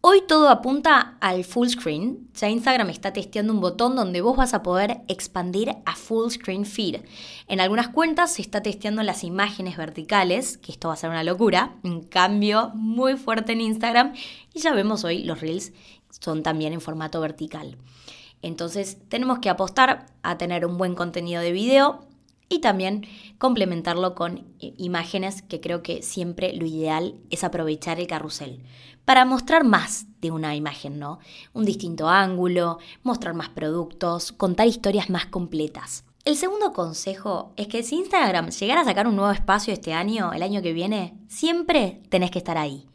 Hoy 0.00 0.22
todo 0.26 0.48
apunta 0.48 1.18
al 1.20 1.44
full 1.44 1.68
screen. 1.68 2.30
Ya 2.34 2.48
Instagram 2.48 2.88
está 2.88 3.12
testeando 3.12 3.52
un 3.52 3.60
botón 3.60 3.94
donde 3.94 4.22
vos 4.22 4.36
vas 4.36 4.54
a 4.54 4.62
poder 4.62 5.02
expandir 5.08 5.76
a 5.84 5.94
full 5.94 6.30
screen 6.30 6.64
feed. 6.64 7.02
En 7.48 7.60
algunas 7.60 7.88
cuentas 7.88 8.32
se 8.32 8.42
está 8.42 8.62
testeando 8.62 9.02
las 9.02 9.22
imágenes 9.22 9.76
verticales, 9.76 10.56
que 10.56 10.72
esto 10.72 10.88
va 10.88 10.94
a 10.94 10.96
ser 10.96 11.10
una 11.10 11.22
locura, 11.22 11.76
un 11.84 12.02
cambio 12.02 12.70
muy 12.74 13.16
fuerte 13.16 13.52
en 13.52 13.60
Instagram. 13.60 14.14
Y 14.54 14.60
ya 14.60 14.72
vemos 14.72 15.04
hoy 15.04 15.22
los 15.22 15.40
reels 15.42 15.72
son 16.08 16.42
también 16.42 16.72
en 16.72 16.80
formato 16.80 17.20
vertical. 17.20 17.76
Entonces 18.42 18.96
tenemos 19.10 19.38
que 19.38 19.50
apostar 19.50 20.06
a 20.22 20.38
tener 20.38 20.64
un 20.64 20.78
buen 20.78 20.94
contenido 20.94 21.42
de 21.42 21.52
video 21.52 22.09
y 22.50 22.58
también 22.58 23.06
complementarlo 23.38 24.14
con 24.14 24.44
imágenes, 24.58 25.40
que 25.40 25.60
creo 25.60 25.82
que 25.82 26.02
siempre 26.02 26.52
lo 26.52 26.66
ideal 26.66 27.14
es 27.30 27.44
aprovechar 27.44 27.98
el 28.00 28.08
carrusel 28.08 28.62
para 29.06 29.24
mostrar 29.24 29.64
más 29.64 30.06
de 30.20 30.30
una 30.30 30.54
imagen, 30.54 30.98
¿no? 30.98 31.20
Un 31.52 31.64
distinto 31.64 32.08
ángulo, 32.08 32.78
mostrar 33.02 33.34
más 33.34 33.48
productos, 33.48 34.32
contar 34.32 34.66
historias 34.66 35.08
más 35.08 35.26
completas. 35.26 36.04
El 36.24 36.36
segundo 36.36 36.72
consejo 36.72 37.54
es 37.56 37.66
que 37.66 37.82
si 37.82 37.96
Instagram 37.96 38.50
llegara 38.50 38.82
a 38.82 38.84
sacar 38.84 39.06
un 39.06 39.16
nuevo 39.16 39.32
espacio 39.32 39.72
este 39.72 39.94
año, 39.94 40.32
el 40.32 40.42
año 40.42 40.60
que 40.60 40.72
viene, 40.72 41.16
siempre 41.28 42.02
tenés 42.10 42.30
que 42.30 42.38
estar 42.38 42.58
ahí. 42.58 42.86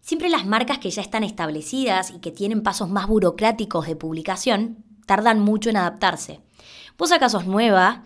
Siempre 0.00 0.28
las 0.28 0.46
marcas 0.46 0.78
que 0.78 0.90
ya 0.90 1.02
están 1.02 1.24
establecidas 1.24 2.10
y 2.10 2.20
que 2.20 2.30
tienen 2.30 2.62
pasos 2.62 2.88
más 2.88 3.06
burocráticos 3.06 3.86
de 3.86 3.96
publicación 3.96 4.84
tardan 5.06 5.40
mucho 5.40 5.70
en 5.70 5.76
adaptarse. 5.76 6.40
Vos 6.96 7.10
acaso 7.10 7.40
sos 7.40 7.48
nueva 7.48 8.04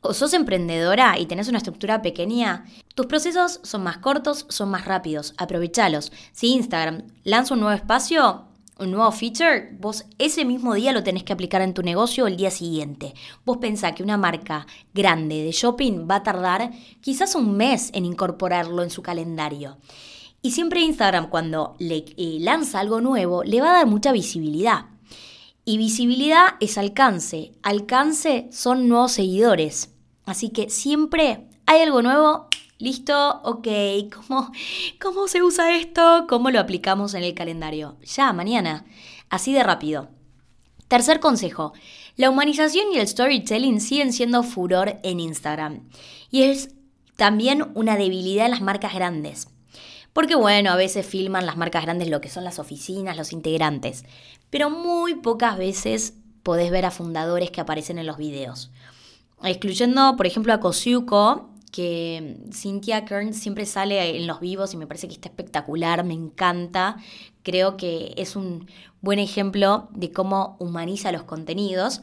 o 0.00 0.14
sos 0.14 0.32
emprendedora 0.32 1.18
y 1.18 1.26
tenés 1.26 1.48
una 1.48 1.58
estructura 1.58 2.02
pequeña, 2.02 2.64
tus 2.94 3.06
procesos 3.06 3.60
son 3.62 3.82
más 3.82 3.98
cortos, 3.98 4.46
son 4.48 4.70
más 4.70 4.84
rápidos, 4.84 5.34
aprovechalos. 5.36 6.12
Si 6.32 6.48
Instagram 6.48 7.02
lanza 7.24 7.54
un 7.54 7.60
nuevo 7.60 7.74
espacio, 7.74 8.44
un 8.78 8.92
nuevo 8.92 9.10
feature, 9.10 9.76
vos 9.80 10.04
ese 10.18 10.44
mismo 10.44 10.74
día 10.74 10.92
lo 10.92 11.02
tenés 11.02 11.24
que 11.24 11.32
aplicar 11.32 11.62
en 11.62 11.74
tu 11.74 11.82
negocio 11.82 12.26
el 12.26 12.36
día 12.36 12.50
siguiente. 12.50 13.14
Vos 13.44 13.58
pensás 13.58 13.92
que 13.92 14.04
una 14.04 14.16
marca 14.16 14.66
grande 14.94 15.42
de 15.42 15.50
shopping 15.50 16.08
va 16.08 16.16
a 16.16 16.22
tardar 16.22 16.70
quizás 17.00 17.34
un 17.34 17.56
mes 17.56 17.90
en 17.92 18.04
incorporarlo 18.04 18.82
en 18.82 18.90
su 18.90 19.02
calendario. 19.02 19.78
Y 20.42 20.52
siempre 20.52 20.80
Instagram 20.80 21.28
cuando 21.28 21.74
le 21.80 22.04
eh, 22.16 22.38
lanza 22.40 22.78
algo 22.78 23.00
nuevo 23.00 23.42
le 23.42 23.60
va 23.60 23.70
a 23.70 23.78
dar 23.78 23.86
mucha 23.86 24.12
visibilidad. 24.12 24.86
Y 25.68 25.76
visibilidad 25.76 26.54
es 26.60 26.78
alcance. 26.78 27.52
Alcance 27.62 28.48
son 28.50 28.88
nuevos 28.88 29.12
seguidores. 29.12 29.92
Así 30.24 30.48
que 30.48 30.70
siempre 30.70 31.46
hay 31.66 31.82
algo 31.82 32.00
nuevo. 32.00 32.48
Listo, 32.78 33.42
ok, 33.44 33.68
¿Cómo, 34.16 34.50
¿cómo 34.98 35.28
se 35.28 35.42
usa 35.42 35.76
esto? 35.76 36.24
¿Cómo 36.26 36.50
lo 36.50 36.58
aplicamos 36.58 37.12
en 37.12 37.22
el 37.22 37.34
calendario? 37.34 37.98
Ya, 38.02 38.32
mañana. 38.32 38.86
Así 39.28 39.52
de 39.52 39.62
rápido. 39.62 40.08
Tercer 40.88 41.20
consejo. 41.20 41.74
La 42.16 42.30
humanización 42.30 42.86
y 42.94 42.98
el 42.98 43.06
storytelling 43.06 43.82
siguen 43.82 44.14
siendo 44.14 44.44
furor 44.44 44.98
en 45.02 45.20
Instagram. 45.20 45.86
Y 46.30 46.44
es 46.44 46.70
también 47.16 47.72
una 47.74 47.98
debilidad 47.98 48.46
en 48.46 48.52
las 48.52 48.62
marcas 48.62 48.94
grandes. 48.94 49.48
Porque 50.12 50.34
bueno, 50.34 50.70
a 50.70 50.76
veces 50.76 51.06
filman 51.06 51.46
las 51.46 51.56
marcas 51.56 51.84
grandes 51.84 52.08
lo 52.08 52.20
que 52.20 52.28
son 52.28 52.44
las 52.44 52.58
oficinas, 52.58 53.16
los 53.16 53.32
integrantes, 53.32 54.04
pero 54.50 54.70
muy 54.70 55.14
pocas 55.16 55.56
veces 55.58 56.14
podés 56.42 56.70
ver 56.70 56.86
a 56.86 56.90
fundadores 56.90 57.50
que 57.50 57.60
aparecen 57.60 57.98
en 57.98 58.06
los 58.06 58.16
videos. 58.16 58.70
Excluyendo, 59.42 60.16
por 60.16 60.26
ejemplo, 60.26 60.52
a 60.52 60.60
Kosiuko, 60.60 61.50
que 61.70 62.38
Cynthia 62.52 63.04
Kern 63.04 63.34
siempre 63.34 63.66
sale 63.66 64.16
en 64.16 64.26
los 64.26 64.40
vivos 64.40 64.74
y 64.74 64.76
me 64.76 64.86
parece 64.86 65.06
que 65.06 65.14
está 65.14 65.28
espectacular, 65.28 66.04
me 66.04 66.14
encanta. 66.14 66.96
Creo 67.42 67.76
que 67.76 68.14
es 68.16 68.36
un 68.36 68.66
buen 69.00 69.18
ejemplo 69.18 69.88
de 69.92 70.10
cómo 70.10 70.56
humaniza 70.58 71.12
los 71.12 71.22
contenidos, 71.22 72.00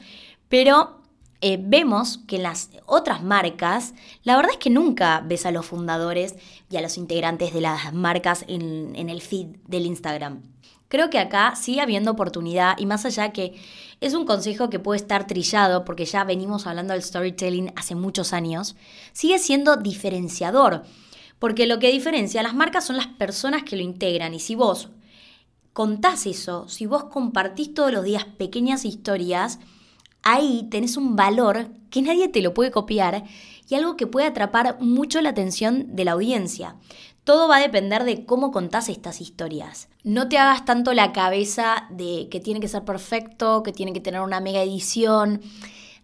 pero 0.48 1.02
eh, 1.42 1.58
vemos 1.62 2.20
que 2.28 2.38
en 2.38 2.44
las 2.44 2.70
otras 2.86 3.24
marcas, 3.24 3.94
la 4.24 4.36
verdad 4.36 4.54
es 4.54 4.58
que 4.58 4.70
nunca 4.70 5.22
ves 5.26 5.46
a 5.46 5.52
los 5.52 5.66
fundadores 5.66 6.36
y 6.70 6.78
a 6.78 6.82
los 6.82 6.98
integrantes 6.98 7.54
de 7.54 7.62
las 7.62 7.94
marcas 7.94 8.46
en, 8.48 8.96
en 8.96 9.10
el 9.10 9.22
feed 9.22 9.48
del 9.68 9.86
Instagram. 9.86 10.42
Creo 10.88 11.10
que 11.10 11.20
acá 11.20 11.56
sigue 11.56 11.82
habiendo 11.82 12.12
oportunidad 12.12 12.78
y 12.78 12.86
más 12.86 13.06
allá 13.06 13.34
que 13.34 13.56
es 14.02 14.14
un 14.14 14.26
consejo 14.26 14.70
que 14.70 14.80
puede 14.80 15.00
estar 15.00 15.28
trillado 15.28 15.84
porque 15.84 16.06
ya 16.06 16.24
venimos 16.24 16.68
hablando 16.68 16.94
del 16.94 17.02
storytelling 17.04 17.74
hace 17.76 17.96
muchos 17.96 18.34
años, 18.34 18.76
sigue 19.12 19.40
siendo 19.40 19.78
diferenciador. 19.78 20.84
Porque 21.40 21.66
lo 21.66 21.80
que 21.80 21.92
diferencia 21.92 22.40
a 22.40 22.44
las 22.44 22.56
marcas 22.56 22.86
son 22.86 22.98
las 22.98 23.08
personas 23.08 23.64
que 23.64 23.76
lo 23.76 23.82
integran 23.82 24.34
y 24.34 24.40
si 24.40 24.56
vos 24.56 24.90
contás 25.74 26.26
eso, 26.26 26.70
si 26.70 26.86
vos 26.86 27.06
compartís 27.06 27.74
todos 27.74 27.92
los 27.92 28.06
días 28.06 28.24
pequeñas 28.24 28.86
historias, 28.86 29.60
ahí 30.26 30.68
tenés 30.70 30.98
un 30.98 31.16
valor 31.16 31.70
que 31.90 32.02
nadie 32.02 32.28
te 32.28 32.42
lo 32.42 32.54
puede 32.54 32.72
copiar 32.72 33.24
y 33.70 33.76
algo 33.76 33.96
que 33.96 34.08
puede 34.08 34.28
atrapar 34.28 34.78
mucho 34.82 35.22
la 35.22 35.30
atención 35.30 35.96
de 35.96 36.04
la 36.04 36.12
audiencia. 36.12 36.76
Todo 37.24 37.48
va 37.48 37.58
a 37.58 37.62
depender 37.62 38.04
de 38.04 38.26
cómo 38.26 38.52
contás 38.52 38.90
estas 38.90 39.22
historias. 39.22 39.88
No 40.04 40.28
te 40.28 40.38
hagas 40.38 40.66
tanto 40.66 40.94
la 40.94 41.14
cabeza 41.14 41.88
de 41.90 42.28
que 42.30 42.40
tiene 42.40 42.60
que 42.60 42.68
ser 42.68 42.84
perfecto, 42.84 43.64
que 43.64 43.72
tiene 43.72 43.94
que 43.94 44.02
tener 44.02 44.22
una 44.22 44.40
mega 44.42 44.62
edición. 44.62 45.42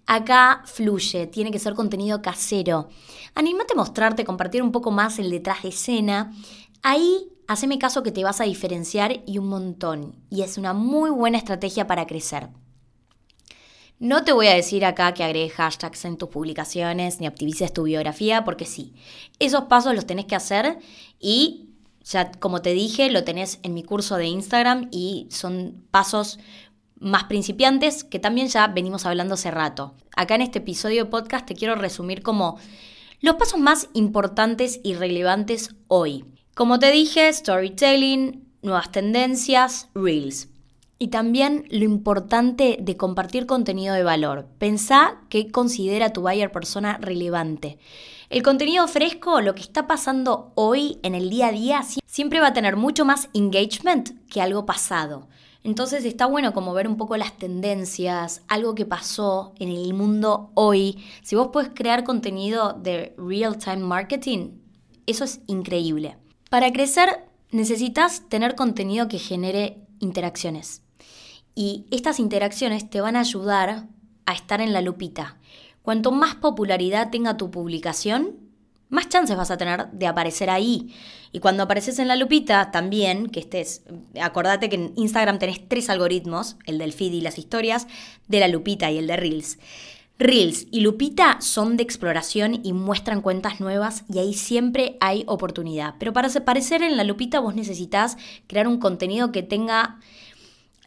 Acá 0.07 0.63
fluye, 0.65 1.27
tiene 1.27 1.51
que 1.51 1.59
ser 1.59 1.73
contenido 1.73 2.21
casero. 2.21 2.89
Anímate 3.35 3.73
a 3.73 3.77
mostrarte, 3.77 4.25
compartir 4.25 4.63
un 4.63 4.71
poco 4.71 4.91
más 4.91 5.19
el 5.19 5.29
detrás 5.29 5.63
de 5.63 5.69
escena. 5.69 6.31
Ahí 6.81 7.27
haceme 7.47 7.77
caso 7.77 8.01
que 8.01 8.11
te 8.11 8.23
vas 8.23 8.41
a 8.41 8.45
diferenciar 8.45 9.21
y 9.25 9.37
un 9.37 9.47
montón. 9.47 10.15
Y 10.29 10.41
es 10.41 10.57
una 10.57 10.73
muy 10.73 11.09
buena 11.09 11.37
estrategia 11.37 11.85
para 11.85 12.07
crecer. 12.07 12.49
No 14.01 14.23
te 14.23 14.31
voy 14.31 14.47
a 14.47 14.55
decir 14.55 14.83
acá 14.83 15.13
que 15.13 15.23
agregues 15.23 15.53
hashtags 15.53 16.05
en 16.05 16.17
tus 16.17 16.29
publicaciones 16.29 17.19
ni 17.19 17.27
optimices 17.27 17.71
tu 17.71 17.83
biografía, 17.83 18.43
porque 18.43 18.65
sí, 18.65 18.95
esos 19.37 19.65
pasos 19.65 19.93
los 19.93 20.07
tenés 20.07 20.25
que 20.25 20.35
hacer 20.35 20.79
y 21.19 21.69
ya 22.03 22.31
como 22.31 22.63
te 22.63 22.73
dije, 22.73 23.11
lo 23.11 23.23
tenés 23.23 23.59
en 23.61 23.75
mi 23.75 23.83
curso 23.83 24.17
de 24.17 24.25
Instagram 24.25 24.87
y 24.89 25.27
son 25.29 25.85
pasos 25.91 26.39
más 26.99 27.25
principiantes 27.25 28.03
que 28.03 28.17
también 28.17 28.47
ya 28.47 28.65
venimos 28.65 29.05
hablando 29.05 29.35
hace 29.35 29.51
rato. 29.51 29.93
Acá 30.15 30.33
en 30.33 30.41
este 30.41 30.57
episodio 30.57 31.03
de 31.03 31.11
podcast 31.11 31.45
te 31.45 31.53
quiero 31.53 31.75
resumir 31.75 32.23
como 32.23 32.57
los 33.19 33.35
pasos 33.35 33.59
más 33.59 33.87
importantes 33.93 34.79
y 34.83 34.95
relevantes 34.95 35.75
hoy. 35.87 36.25
Como 36.55 36.79
te 36.79 36.89
dije, 36.89 37.31
storytelling, 37.31 38.49
nuevas 38.63 38.91
tendencias, 38.91 39.89
reels. 39.93 40.50
Y 41.01 41.07
también 41.07 41.65
lo 41.71 41.83
importante 41.83 42.77
de 42.79 42.95
compartir 42.95 43.47
contenido 43.47 43.95
de 43.95 44.03
valor. 44.03 44.45
Pensá 44.59 45.19
que 45.29 45.49
considera 45.49 46.13
tu 46.13 46.21
buyer 46.21 46.51
persona 46.51 46.99
relevante. 47.01 47.79
El 48.29 48.43
contenido 48.43 48.87
fresco, 48.87 49.41
lo 49.41 49.55
que 49.55 49.63
está 49.63 49.87
pasando 49.87 50.51
hoy 50.53 50.99
en 51.01 51.15
el 51.15 51.31
día 51.31 51.47
a 51.47 51.51
día, 51.51 51.81
siempre 52.05 52.39
va 52.39 52.49
a 52.49 52.53
tener 52.53 52.75
mucho 52.75 53.03
más 53.03 53.29
engagement 53.33 54.11
que 54.29 54.41
algo 54.41 54.67
pasado. 54.67 55.27
Entonces 55.63 56.05
está 56.05 56.27
bueno 56.27 56.53
como 56.53 56.71
ver 56.71 56.87
un 56.87 56.97
poco 56.97 57.17
las 57.17 57.35
tendencias, 57.35 58.43
algo 58.47 58.75
que 58.75 58.85
pasó 58.85 59.53
en 59.57 59.69
el 59.69 59.95
mundo 59.95 60.51
hoy. 60.53 61.03
Si 61.23 61.35
vos 61.35 61.49
puedes 61.51 61.71
crear 61.73 62.03
contenido 62.03 62.73
de 62.73 63.15
real-time 63.17 63.77
marketing, 63.77 64.51
eso 65.07 65.23
es 65.23 65.41
increíble. 65.47 66.17
Para 66.51 66.71
crecer 66.71 67.25
necesitas 67.49 68.29
tener 68.29 68.53
contenido 68.53 69.07
que 69.07 69.17
genere 69.17 69.79
interacciones. 69.99 70.83
Y 71.55 71.85
estas 71.91 72.19
interacciones 72.19 72.89
te 72.89 73.01
van 73.01 73.15
a 73.15 73.21
ayudar 73.21 73.87
a 74.25 74.33
estar 74.33 74.61
en 74.61 74.73
la 74.73 74.81
lupita. 74.81 75.37
Cuanto 75.81 76.11
más 76.11 76.35
popularidad 76.35 77.09
tenga 77.09 77.37
tu 77.37 77.51
publicación, 77.51 78.37
más 78.89 79.09
chances 79.09 79.37
vas 79.37 79.51
a 79.51 79.57
tener 79.57 79.89
de 79.91 80.05
aparecer 80.05 80.49
ahí. 80.49 80.93
Y 81.31 81.39
cuando 81.39 81.63
apareces 81.63 81.97
en 81.99 82.07
la 82.07 82.17
lupita, 82.17 82.71
también, 82.71 83.29
que 83.29 83.39
estés, 83.39 83.83
acordate 84.21 84.69
que 84.69 84.75
en 84.75 84.93
Instagram 84.95 85.39
tenés 85.39 85.67
tres 85.67 85.89
algoritmos, 85.89 86.57
el 86.65 86.77
del 86.77 86.93
feed 86.93 87.13
y 87.13 87.21
las 87.21 87.37
historias, 87.37 87.87
de 88.27 88.41
la 88.41 88.49
lupita 88.49 88.91
y 88.91 88.97
el 88.97 89.07
de 89.07 89.15
Reels. 89.17 89.57
Reels 90.19 90.67
y 90.69 90.81
Lupita 90.81 91.41
son 91.41 91.77
de 91.77 91.83
exploración 91.83 92.59
y 92.63 92.73
muestran 92.73 93.21
cuentas 93.21 93.59
nuevas 93.59 94.03
y 94.07 94.19
ahí 94.19 94.35
siempre 94.35 94.95
hay 94.99 95.23
oportunidad. 95.25 95.95
Pero 95.97 96.13
para 96.13 96.27
aparecer 96.27 96.83
en 96.83 96.95
la 96.95 97.03
Lupita 97.03 97.39
vos 97.39 97.55
necesitas 97.55 98.17
crear 98.45 98.67
un 98.67 98.77
contenido 98.77 99.31
que 99.31 99.41
tenga 99.41 99.97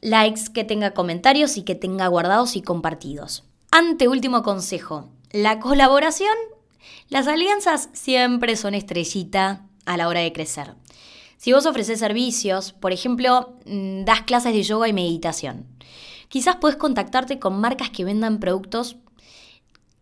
likes, 0.05 0.51
que 0.53 0.65
tenga 0.65 0.93
comentarios 0.93 1.57
y 1.57 1.63
que 1.63 1.75
tenga 1.75 2.07
guardados 2.09 2.57
y 2.57 2.63
compartidos. 2.63 3.43
Ante 3.71 4.07
último 4.07 4.43
consejo, 4.43 5.09
la 5.33 5.59
colaboración, 5.59 6.37
las 7.09 7.27
alianzas 7.27 7.89
siempre 7.95 8.55
son 8.57 8.75
estrellita 8.75 9.67
a 9.87 9.97
la 9.97 10.09
hora 10.09 10.21
de 10.21 10.33
crecer. 10.33 10.75
Si 11.39 11.53
vos 11.53 11.65
ofreces 11.67 11.99
servicios, 11.99 12.73
por 12.73 12.93
ejemplo, 12.93 13.57
mm, 13.65 14.05
das 14.05 14.23
clases 14.23 14.53
de 14.53 14.63
yoga 14.63 14.89
y 14.89 14.93
meditación, 14.93 15.67
quizás 16.29 16.57
puedes 16.57 16.77
contactarte 16.77 17.39
con 17.39 17.59
marcas 17.59 17.89
que 17.91 18.05
vendan 18.05 18.41
productos 18.41 18.97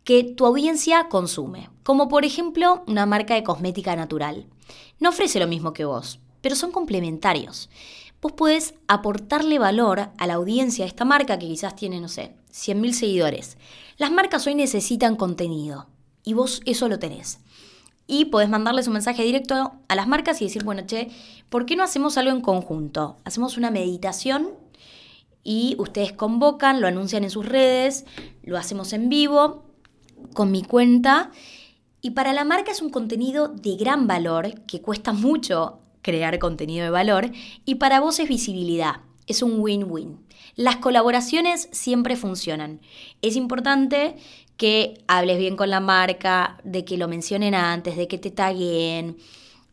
que 0.02 0.25
tu 0.25 0.47
audiencia 0.47 1.09
consume, 1.09 1.71
como 1.85 2.09
por 2.09 2.25
ejemplo 2.25 2.82
una 2.88 3.06
marca 3.06 3.35
de 3.35 3.44
cosmética 3.44 3.94
natural. 3.94 4.47
No 4.99 5.11
ofrece 5.11 5.38
lo 5.38 5.47
mismo 5.47 5.73
que 5.73 5.85
vos, 5.85 6.18
pero 6.40 6.56
son 6.56 6.73
complementarios 6.73 7.71
vos 8.23 8.33
podés 8.33 8.75
aportarle 8.87 9.59
valor 9.59 10.11
a 10.17 10.26
la 10.29 10.35
audiencia 10.35 10.85
de 10.85 10.88
esta 10.88 11.05
marca 11.05 11.38
que 11.38 11.49
quizás 11.49 11.75
tiene, 11.75 12.00
no 12.00 12.09
sé, 12.09 12.37
100.000 12.52 12.93
seguidores. 12.93 13.59
Las 13.99 14.12
marcas 14.12 14.47
hoy 14.47 14.55
necesitan 14.55 15.17
contenido 15.17 15.88
y 16.23 16.35
vos 16.35 16.62
eso 16.64 16.88
lo 16.88 17.00
tenés. 17.00 17.41
Y 18.07 18.26
podés 18.26 18.49
mandarles 18.49 18.87
un 18.87 18.95
mensaje 18.95 19.25
directo 19.25 19.73
a 19.88 19.95
las 19.97 20.07
marcas 20.07 20.41
y 20.41 20.45
decir, 20.45 20.62
bueno, 20.62 20.83
che, 20.87 21.11
¿por 21.49 21.67
qué 21.67 21.75
no 21.75 21.83
hacemos 21.83 22.17
algo 22.17 22.31
en 22.31 22.41
conjunto? 22.41 23.17
Hacemos 23.25 23.57
una 23.57 23.71
meditación 23.71 24.50
y 25.43 25.75
ustedes 25.79 26.12
convocan, 26.12 26.81
lo 26.81 26.87
anuncian 26.87 27.25
en 27.25 27.31
sus 27.31 27.47
redes, 27.47 28.05
lo 28.45 28.57
hacemos 28.57 28.93
en 28.93 29.09
vivo 29.09 29.64
con 30.35 30.52
mi 30.52 30.62
cuenta. 30.62 31.33
Y 32.00 32.11
para 32.11 32.33
la 32.33 32.45
marca 32.45 32.71
es 32.71 32.83
un 32.83 32.91
contenido 32.91 33.49
de 33.49 33.76
gran 33.76 34.07
valor 34.07 34.61
que 34.67 34.81
cuesta 34.81 35.12
mucho 35.12 35.81
crear 36.02 36.38
contenido 36.38 36.85
de 36.85 36.90
valor 36.90 37.30
y 37.64 37.76
para 37.76 38.00
vos 38.00 38.18
es 38.18 38.28
visibilidad. 38.28 38.97
Es 39.26 39.42
un 39.42 39.61
win-win. 39.61 40.18
Las 40.56 40.76
colaboraciones 40.76 41.68
siempre 41.73 42.16
funcionan. 42.16 42.80
Es 43.23 43.37
importante 43.37 44.16
que 44.56 45.02
hables 45.06 45.38
bien 45.38 45.56
con 45.56 45.71
la 45.71 45.80
marca, 45.80 46.59
de 46.64 46.85
que 46.85 46.99
lo 46.99 47.09
mencionen 47.09 47.54
antes, 47.54 47.97
de 47.97 48.06
que 48.06 48.18
te 48.18 48.30
taguen, 48.30 49.16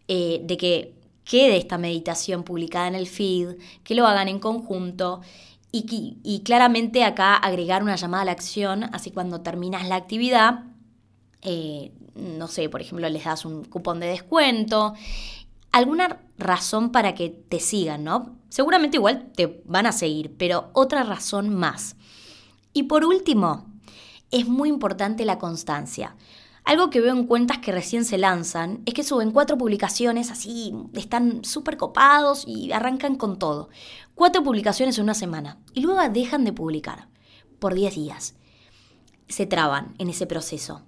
eh, 0.08 0.42
de 0.44 0.58
que 0.58 0.94
quede 1.26 1.58
esta 1.58 1.78
meditación 1.78 2.44
publicada 2.44 2.88
en 2.88 2.96
el 2.96 3.08
feed, 3.08 3.56
que 3.84 3.96
lo 3.96 4.08
hagan 4.08 4.28
en 4.30 4.40
conjunto 4.40 5.22
y, 5.72 6.18
y, 6.24 6.40
claramente 6.40 7.04
acá 7.04 7.36
agregar 7.36 7.84
una 7.84 7.96
llamada 7.96 8.24
a 8.24 8.26
la 8.26 8.32
acción, 8.32 8.86
así 8.92 9.12
cuando 9.12 9.42
terminas 9.42 9.88
la 9.88 9.96
actividad, 9.96 10.64
eh, 11.44 11.92
no 12.16 12.48
sé, 12.48 12.70
por 12.70 12.82
ejemplo, 12.82 13.08
les 13.08 13.24
das 13.24 13.46
un 13.46 13.64
cupón 13.66 14.00
de 14.00 14.08
descuento 14.08 14.96
alguna 15.72 16.22
razón 16.38 16.92
para 16.92 17.16
que 17.16 17.30
te 17.30 17.60
sigan, 17.60 18.04
¿no? 18.04 18.36
Seguramente 18.50 18.98
igual 18.98 19.32
te 19.36 19.62
van 19.66 19.86
a 19.86 19.92
seguir, 19.92 20.36
pero 20.38 20.70
otra 20.74 21.04
razón 21.04 21.54
más. 21.54 21.96
Y 22.74 22.84
por 22.84 23.06
último, 23.06 23.68
es 24.32 24.48
muy 24.48 24.70
importante 24.70 25.26
la 25.26 25.38
constancia. 25.38 26.16
Algo 26.64 26.90
que 26.90 27.02
veo 27.02 27.14
en 27.14 27.26
cuentas 27.26 27.60
que 27.60 27.72
recién 27.72 28.06
se 28.06 28.18
lanzan 28.18 28.84
es 28.86 28.94
que 28.94 29.04
suben 29.04 29.32
cuatro 29.32 29.58
publicaciones 29.58 30.30
así, 30.30 30.74
están 30.94 31.44
súper 31.44 31.78
copados 31.78 32.44
y 32.46 32.72
arrancan 32.72 33.16
con 33.16 33.40
todo. 33.40 33.70
Cuatro 34.14 34.44
publicaciones 34.44 34.98
en 34.98 35.06
una 35.06 35.14
semana 35.14 35.58
y 35.74 35.82
luego 35.82 36.00
dejan 36.10 36.46
de 36.46 36.54
publicar 36.54 37.08
por 37.58 37.74
10 37.74 37.96
días. 37.96 38.36
Se 39.28 39.46
traban 39.46 39.96
en 39.98 40.10
ese 40.10 40.28
proceso. 40.28 40.84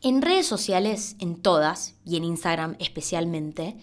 En 0.00 0.22
redes 0.22 0.46
sociales, 0.46 1.16
en 1.18 1.36
todas, 1.36 1.94
y 2.04 2.16
en 2.16 2.24
Instagram 2.24 2.76
especialmente, 2.78 3.76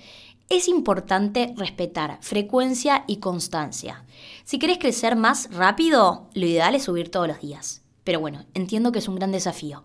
es 0.50 0.68
importante 0.68 1.54
respetar 1.58 2.20
frecuencia 2.22 3.04
y 3.08 3.18
constancia. 3.18 4.06
Si 4.44 4.60
quieres 4.60 4.78
crecer 4.78 5.16
más 5.16 5.50
rápido, 5.52 6.30
lo 6.34 6.46
ideal 6.46 6.76
es 6.76 6.84
subir 6.84 7.10
todos 7.10 7.28
los 7.28 7.42
días. 7.42 7.82
Pero 8.04 8.20
bueno, 8.20 8.46
entiendo 8.54 8.92
que 8.92 9.00
es 9.00 9.08
un 9.08 9.16
gran 9.16 9.32
desafío. 9.32 9.84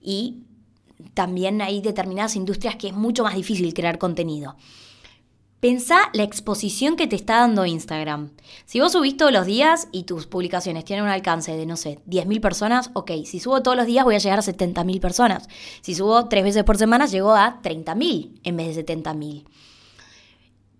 Y 0.00 0.42
también 1.14 1.62
hay 1.62 1.80
determinadas 1.80 2.36
industrias 2.36 2.76
que 2.76 2.88
es 2.88 2.94
mucho 2.94 3.22
más 3.22 3.34
difícil 3.34 3.72
crear 3.72 3.98
contenido. 3.98 4.56
Pensá 5.62 6.10
la 6.12 6.24
exposición 6.24 6.96
que 6.96 7.06
te 7.06 7.14
está 7.14 7.36
dando 7.36 7.64
Instagram. 7.64 8.32
Si 8.64 8.80
vos 8.80 8.90
subís 8.90 9.16
todos 9.16 9.30
los 9.30 9.46
días 9.46 9.86
y 9.92 10.02
tus 10.02 10.26
publicaciones 10.26 10.84
tienen 10.84 11.04
un 11.04 11.10
alcance 11.12 11.56
de, 11.56 11.66
no 11.66 11.76
sé, 11.76 12.00
10.000 12.08 12.40
personas, 12.40 12.90
ok, 12.94 13.12
si 13.24 13.38
subo 13.38 13.62
todos 13.62 13.76
los 13.76 13.86
días 13.86 14.04
voy 14.04 14.16
a 14.16 14.18
llegar 14.18 14.40
a 14.40 14.42
70.000 14.42 14.98
personas. 14.98 15.48
Si 15.80 15.94
subo 15.94 16.26
tres 16.26 16.42
veces 16.42 16.64
por 16.64 16.78
semana, 16.78 17.06
llego 17.06 17.32
a 17.32 17.62
30.000 17.62 18.40
en 18.42 18.56
vez 18.56 18.74
de 18.74 18.84
70.000. 18.84 19.44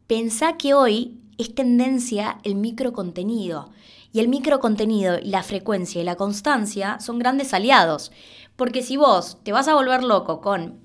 Pensá 0.08 0.56
que 0.56 0.74
hoy 0.74 1.20
es 1.38 1.54
tendencia 1.54 2.40
el 2.42 2.56
microcontenido. 2.56 3.70
Y 4.12 4.18
el 4.18 4.26
microcontenido, 4.26 5.16
la 5.22 5.44
frecuencia 5.44 6.00
y 6.00 6.04
la 6.04 6.16
constancia 6.16 6.98
son 6.98 7.20
grandes 7.20 7.54
aliados. 7.54 8.10
Porque 8.56 8.82
si 8.82 8.96
vos 8.96 9.38
te 9.44 9.52
vas 9.52 9.68
a 9.68 9.74
volver 9.74 10.02
loco 10.02 10.40
con 10.40 10.80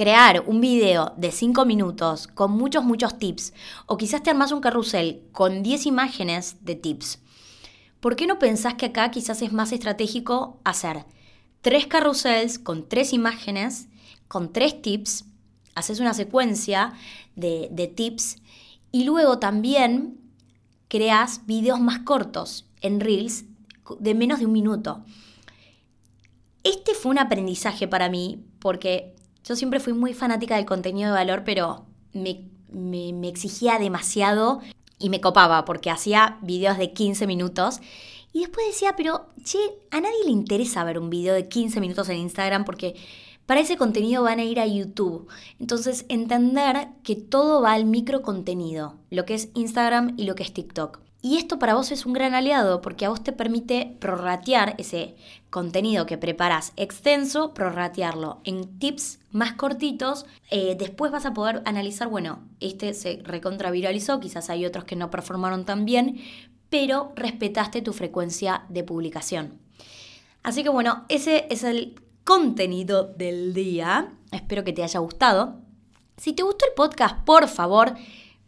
crear 0.00 0.44
un 0.46 0.62
video 0.62 1.12
de 1.18 1.30
5 1.30 1.66
minutos 1.66 2.26
con 2.26 2.52
muchos, 2.52 2.84
muchos 2.84 3.18
tips, 3.18 3.52
o 3.84 3.98
quizás 3.98 4.22
te 4.22 4.30
armas 4.30 4.50
un 4.50 4.62
carrusel 4.62 5.24
con 5.30 5.62
10 5.62 5.84
imágenes 5.84 6.56
de 6.62 6.74
tips, 6.74 7.18
¿por 8.00 8.16
qué 8.16 8.26
no 8.26 8.38
pensás 8.38 8.76
que 8.76 8.86
acá 8.86 9.10
quizás 9.10 9.42
es 9.42 9.52
más 9.52 9.72
estratégico 9.72 10.58
hacer 10.64 11.04
tres 11.60 11.86
carrusels 11.86 12.58
con 12.58 12.88
tres 12.88 13.12
imágenes, 13.12 13.88
con 14.26 14.54
tres 14.54 14.80
tips, 14.80 15.26
haces 15.74 16.00
una 16.00 16.14
secuencia 16.14 16.94
de, 17.36 17.68
de 17.70 17.86
tips 17.86 18.38
y 18.92 19.04
luego 19.04 19.38
también 19.38 20.18
creas 20.88 21.44
videos 21.44 21.78
más 21.78 21.98
cortos 21.98 22.64
en 22.80 23.00
Reels 23.00 23.44
de 23.98 24.14
menos 24.14 24.38
de 24.38 24.46
un 24.46 24.52
minuto. 24.52 25.04
Este 26.64 26.94
fue 26.94 27.10
un 27.10 27.18
aprendizaje 27.18 27.86
para 27.86 28.08
mí 28.08 28.42
porque 28.60 29.19
yo 29.44 29.56
siempre 29.56 29.80
fui 29.80 29.92
muy 29.92 30.14
fanática 30.14 30.56
del 30.56 30.66
contenido 30.66 31.10
de 31.10 31.14
valor, 31.14 31.42
pero 31.44 31.86
me, 32.12 32.48
me, 32.72 33.28
exigía 33.28 33.78
demasiado 33.78 34.60
y 34.98 35.10
me 35.10 35.20
copaba 35.20 35.64
porque 35.64 35.90
hacía 35.90 36.38
videos 36.42 36.78
de 36.78 36.92
15 36.92 37.26
minutos. 37.26 37.80
Y 38.32 38.40
después 38.40 38.66
decía, 38.66 38.94
pero, 38.96 39.26
che, 39.42 39.58
a 39.90 40.00
nadie 40.00 40.24
le 40.24 40.30
interesa 40.30 40.84
ver 40.84 40.98
un 40.98 41.10
video 41.10 41.34
de 41.34 41.48
15 41.48 41.80
minutos 41.80 42.08
en 42.08 42.18
Instagram 42.18 42.64
porque 42.64 42.94
para 43.46 43.60
ese 43.60 43.76
contenido 43.76 44.22
van 44.22 44.38
a 44.38 44.44
ir 44.44 44.60
a 44.60 44.66
YouTube. 44.66 45.26
Entonces, 45.58 46.04
entender 46.08 46.88
que 47.02 47.16
todo 47.16 47.62
va 47.62 47.72
al 47.72 47.86
micro 47.86 48.22
contenido, 48.22 48.94
lo 49.10 49.24
que 49.24 49.34
es 49.34 49.48
Instagram 49.54 50.14
y 50.16 50.24
lo 50.24 50.36
que 50.36 50.44
es 50.44 50.52
TikTok. 50.52 51.00
Y 51.22 51.36
esto 51.36 51.58
para 51.58 51.74
vos 51.74 51.92
es 51.92 52.06
un 52.06 52.14
gran 52.14 52.34
aliado 52.34 52.80
porque 52.80 53.04
a 53.04 53.10
vos 53.10 53.22
te 53.22 53.32
permite 53.32 53.94
prorratear 54.00 54.74
ese 54.78 55.16
contenido 55.50 56.06
que 56.06 56.16
preparas 56.16 56.72
extenso, 56.76 57.52
prorratearlo 57.52 58.40
en 58.44 58.78
tips 58.78 59.18
más 59.30 59.52
cortitos. 59.52 60.24
Eh, 60.50 60.76
después 60.78 61.12
vas 61.12 61.26
a 61.26 61.34
poder 61.34 61.62
analizar, 61.66 62.08
bueno, 62.08 62.40
este 62.60 62.94
se 62.94 63.20
recontraviralizó, 63.22 64.18
quizás 64.18 64.48
hay 64.48 64.64
otros 64.64 64.84
que 64.84 64.96
no 64.96 65.10
performaron 65.10 65.66
tan 65.66 65.84
bien, 65.84 66.20
pero 66.70 67.12
respetaste 67.16 67.82
tu 67.82 67.92
frecuencia 67.92 68.64
de 68.70 68.82
publicación. 68.82 69.58
Así 70.42 70.62
que 70.62 70.70
bueno, 70.70 71.04
ese 71.08 71.46
es 71.50 71.64
el 71.64 72.00
contenido 72.24 73.04
del 73.04 73.52
día. 73.52 74.12
Espero 74.32 74.64
que 74.64 74.72
te 74.72 74.82
haya 74.82 75.00
gustado. 75.00 75.56
Si 76.16 76.32
te 76.32 76.42
gustó 76.42 76.64
el 76.66 76.72
podcast, 76.74 77.24
por 77.24 77.48
favor, 77.48 77.94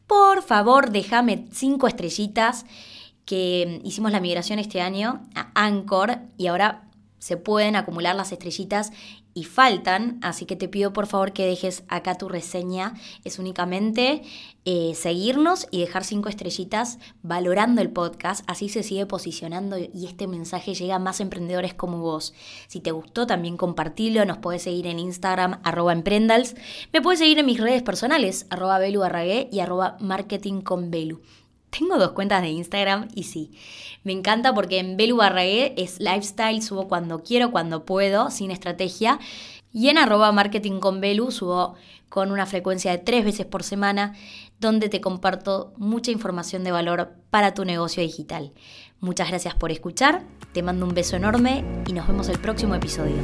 por 0.07 0.43
favor 0.43 0.91
déjame 0.91 1.47
cinco 1.51 1.87
estrellitas 1.87 2.67
que 3.25 3.81
hicimos 3.85 4.13
la 4.13 4.21
migración 4.21 4.59
este 4.59 4.81
año 4.81 5.23
a 5.35 5.51
Anchor 5.55 6.19
y 6.37 6.49
ahora 6.49 6.89
se 7.19 7.37
pueden 7.37 7.77
acumular 7.77 8.17
las 8.17 8.33
estrellitas 8.33 8.93
y 9.35 9.45
faltan, 9.45 10.19
así 10.23 10.45
que 10.45 10.57
te 10.57 10.69
pido 10.69 10.93
por 10.93 11.07
favor 11.07 11.33
que 11.33 11.47
dejes 11.47 11.85
acá 11.89 12.17
tu 12.17 12.29
reseña. 12.29 12.95
Es 13.25 13.39
únicamente 13.39 14.23
eh, 14.65 14.93
seguirnos 14.95 15.67
y 15.71 15.81
dejar 15.81 16.05
cinco 16.05 16.29
estrellitas 16.29 16.99
valorando 17.23 17.81
el 17.81 17.91
podcast, 17.91 18.45
así 18.47 18.69
se 18.69 18.83
sigue 18.83 19.07
posicionando 19.07 19.79
y 19.79 20.07
este 20.07 20.27
mensaje 20.27 20.75
llega 20.75 20.97
a 20.97 21.01
más 21.01 21.21
emprendedores 21.21 21.75
como 21.75 21.99
vos. 21.99 22.35
Si 22.69 22.81
te 22.81 22.93
gustó, 22.93 23.27
también 23.27 23.57
compartilo, 23.57 24.25
nos 24.25 24.39
puedes 24.39 24.63
seguir 24.63 24.87
en 24.87 24.99
Instagram, 24.99 25.61
arroba 25.65 25.93
emprendals, 25.93 26.55
me 26.93 27.01
puedes 27.01 27.19
seguir 27.19 27.39
en 27.39 27.47
mis 27.47 27.61
redes 27.61 27.83
personales, 27.83 28.47
arroba 28.51 28.79
Belu 28.79 29.03
y 29.51 29.61
arroba 29.61 29.97
marketing 30.01 30.61
con. 30.61 30.93
Tengo 31.79 31.99
dos 31.99 32.13
cuentas 32.13 32.43
de 32.43 32.51
Instagram 32.51 33.09
y 33.15 33.23
sí, 33.23 33.51
me 34.05 34.13
encanta 34.13 34.53
porque 34.53 34.79
en 34.79 34.99
Belu 34.99 35.17
Barragué 35.17 35.73
es 35.79 36.01
lifestyle, 36.01 36.61
subo 36.63 36.87
cuando 36.87 37.23
quiero, 37.23 37.51
cuando 37.51 37.87
puedo, 37.87 38.31
sin 38.31 38.51
estrategia. 38.51 39.19
Y 39.73 39.89
en 39.89 39.97
arroba 39.97 40.33
marketing 40.33 40.81
con 40.81 41.01
subo 41.31 41.77
con 42.11 42.31
una 42.31 42.45
frecuencia 42.45 42.91
de 42.91 42.99
tres 42.99 43.25
veces 43.25 43.47
por 43.47 43.63
semana, 43.63 44.15
donde 44.61 44.91
te 44.91 45.01
comparto 45.01 45.73
mucha 45.79 46.11
información 46.11 46.63
de 46.63 46.73
valor 46.73 47.15
para 47.31 47.55
tu 47.55 47.65
negocio 47.65 48.03
digital. 48.03 48.53
Muchas 49.01 49.31
gracias 49.31 49.55
por 49.55 49.73
escuchar, 49.73 50.25
te 50.53 50.63
mando 50.63 50.85
un 50.85 50.95
beso 50.95 51.17
enorme 51.17 51.65
y 51.87 51.95
nos 51.95 52.07
vemos 52.07 52.29
el 52.29 52.39
próximo 52.39 52.75
episodio. 52.75 53.17